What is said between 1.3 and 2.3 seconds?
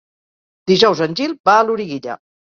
va a Loriguilla.